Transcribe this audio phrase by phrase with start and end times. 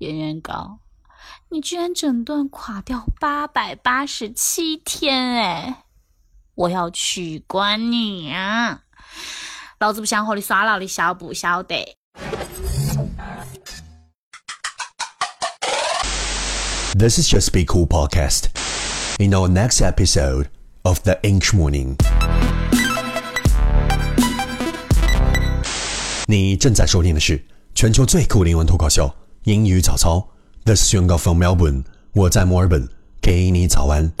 [0.00, 0.78] 圆圆糕，
[1.50, 5.84] 你居然整段垮掉八百八十七天哎！
[6.54, 8.80] 我要取关你啊！
[9.78, 11.98] 老子不想和你耍了，你晓不晓得
[16.98, 18.46] ？This is just be cool podcast.
[19.18, 20.46] In our next episode
[20.80, 21.96] of the Inch Morning，
[26.26, 27.44] 你正在收听的是
[27.74, 29.14] 全球最酷的英文脱口秀。
[29.43, 30.27] 英语早操，
[30.65, 31.83] This is 宣告 from Melbourne，
[32.13, 32.87] 我在墨尔本，
[33.21, 34.11] 给你早安。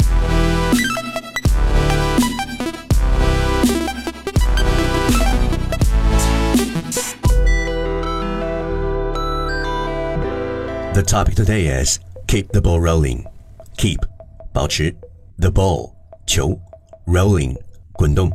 [10.93, 13.25] The topic today is keep the ball rolling.
[13.77, 13.99] Keep
[14.53, 14.95] 保持
[15.37, 15.91] the ball
[16.25, 16.57] 球
[17.05, 17.57] rolling
[17.91, 18.31] 滚动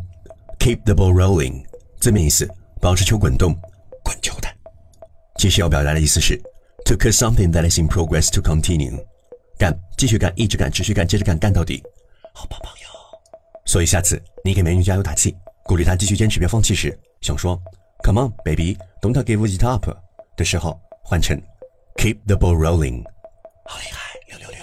[0.59, 1.65] keep the ball rolling
[1.99, 2.47] 字面意思
[2.79, 3.55] 保持球滚动
[4.05, 4.49] 滚球的。
[5.39, 6.39] 其实要表达的意思是
[6.86, 9.04] To cut something that is in progress to continue，
[9.58, 11.82] 干，继续干，一直干，持续干，接着干，干到底，
[12.32, 12.88] 好棒棒哟！
[13.66, 17.60] 所以下次你给美女加油打气，鼓励她继续坚持，别放弃时，想说
[18.04, 19.90] Come on, baby, don't give it up
[20.38, 21.42] 的时候，换成
[21.96, 23.04] Keep the ball rolling，
[23.66, 24.60] 好厉害，六六六！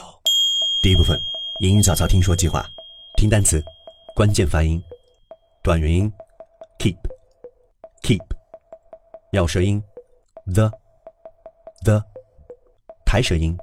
[0.80, 1.20] 第一部分
[1.58, 2.64] 英语早操听说计划，
[3.16, 3.60] 听单词，
[4.14, 4.80] 关键发音，
[5.60, 6.12] 短元音
[6.78, 8.22] keep，keep，
[9.32, 9.82] 咬舌音
[10.54, 12.11] ，the，the。
[13.11, 13.57] the 抬舌音，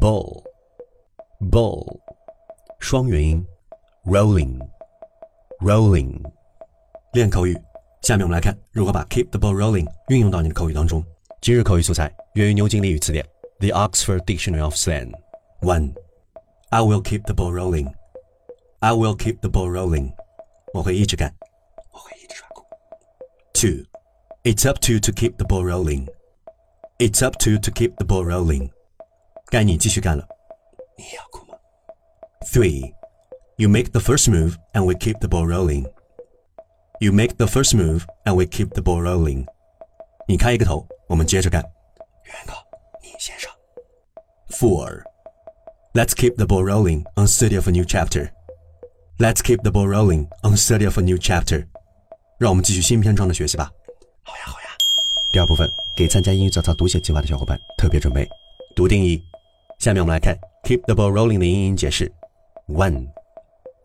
[0.00, 0.42] bowl
[1.50, 2.00] bowl
[2.78, 3.46] 双元音，
[4.04, 4.58] rolling
[5.60, 6.20] rolling
[7.12, 7.56] 练口语。
[8.02, 11.02] 下面我们来看如何把 keep the ball rolling 运用到你的口语当中。
[11.40, 13.24] 今日口语素材源于牛津俚语词典，
[13.60, 15.94] The Oxford Dictionary of Slang。One,
[16.70, 17.92] I will keep the ball rolling.
[18.80, 20.12] I will keep the ball rolling.
[20.74, 21.34] 我会一直干，
[21.92, 22.64] 我会一直耍酷。
[23.54, 23.86] Two,
[24.44, 26.06] It's up to you to keep the ball rolling.
[26.98, 28.68] It's up to you to keep the ball rolling.
[29.50, 30.26] 该你继续干了。
[30.96, 31.56] 你要哭吗？
[32.52, 32.92] Three,
[33.56, 35.86] you make the first move and we keep the ball rolling.
[37.00, 39.46] You make the first move and we keep the ball rolling.
[40.26, 41.62] 你开一个头，我们接着干。
[41.62, 42.52] 元哥，
[43.02, 43.50] 你先上。
[44.50, 45.02] Four,
[45.92, 48.30] let's keep the ball rolling on study of a new chapter.
[49.18, 51.66] Let's keep the ball rolling on study of a new chapter.
[52.38, 53.70] 让我们继续新篇章的学习吧。
[54.22, 54.66] 好呀，好呀。
[55.32, 55.70] 第二部分。
[55.96, 58.28] 给参加英语早操读写计划的小伙伴特别准备。
[58.74, 59.22] 读定义。
[59.78, 62.10] 下面我们来看 keep the ball rolling 的英音解释。
[62.68, 63.08] One,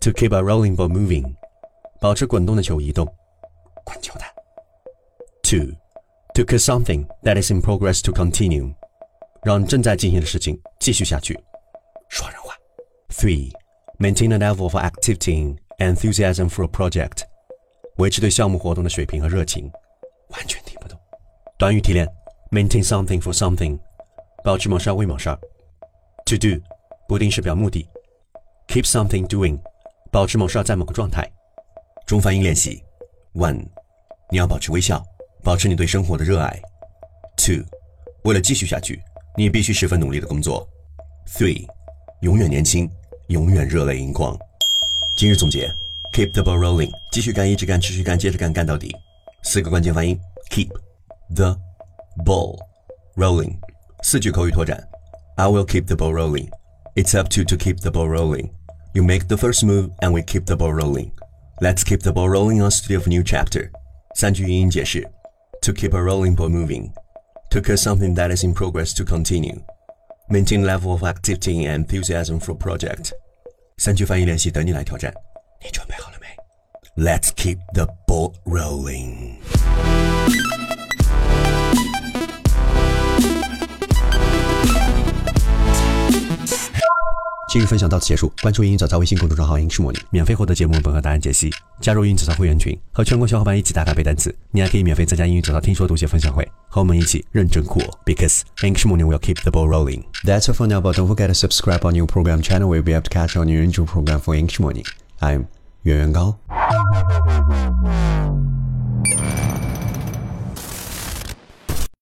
[0.01, 1.35] to keep a rolling ball moving，
[1.99, 3.05] 保持滚动的球移动。
[3.83, 4.21] 滚球的。
[5.43, 5.75] Two,
[6.35, 8.73] to cut something that is in progress to continue，
[9.43, 11.37] 让正在进行的事情继续下去。
[12.07, 12.55] 说人话。
[13.09, 13.51] Three,
[13.97, 17.23] maintain a level of activity and enthusiasm for a project，
[17.97, 19.69] 维持对项目活动的水平和热情。
[20.29, 20.97] 完全听不懂。
[21.57, 22.07] 短语提炼：
[22.51, 23.77] maintain something for something，
[24.43, 25.39] 保持某事为某事儿
[26.24, 26.62] ；to do，
[27.08, 27.86] 不定式表目的
[28.68, 29.58] ；keep something doing，
[30.10, 31.28] 保持某事在某个状态。
[32.06, 32.82] 中发音练习
[33.34, 33.64] ：one，
[34.30, 35.02] 你要保持微笑，
[35.42, 36.60] 保持你对生活的热爱
[37.36, 37.64] ；two，
[38.24, 39.00] 为了继续下去，
[39.36, 40.68] 你必须十分努力的工作
[41.26, 41.66] ；three，
[42.20, 42.90] 永远年轻，
[43.28, 44.38] 永远热泪盈眶。
[45.16, 45.72] 今日总结
[46.12, 48.94] ：keep the ball rolling，继续干，一直干，持续干，接着干，干到底。
[49.42, 50.18] 四个关键发音
[50.50, 50.68] ：keep。
[51.34, 51.58] the
[52.24, 52.58] ball
[53.16, 53.56] rolling.
[54.02, 54.86] 四句口语拓展.
[55.37, 56.49] I will keep the ball rolling.
[56.95, 58.51] It's up to you to keep the ball rolling.
[58.93, 61.11] You make the first move and we keep the ball rolling.
[61.61, 63.69] Let's keep the ball rolling on study of a new chapter.
[64.15, 65.07] 三句语音解释.
[65.61, 66.91] To keep a rolling ball moving.
[67.51, 69.61] To cut something that is in progress to continue.
[70.29, 73.11] Maintain level of activity and enthusiasm for project.
[73.77, 75.13] 三句翻译练习等你来挑战。
[75.63, 77.03] 你准备好了没？
[77.03, 79.12] Let's keep the ball rolling.
[87.54, 91.52] 今日分享到此结束，关注“英语早操”微信公众账号“英式模拟”，免费获得节目本和答案解析。
[91.80, 94.34] 加入“英语早操”会员群，和全国小伙伴一起打卡背单词。
[94.50, 100.02] 你还可以免费参加“英语早操”听说读写分享会，和我们一起认真酷，because English morning will keep the ball rolling.
[100.24, 102.66] That's all for now, but don't forget to subscribe our new program channel.
[102.66, 104.84] We'll be able to catch our new intro program for English morning.
[105.20, 105.44] I'm
[105.82, 106.36] 袁元高。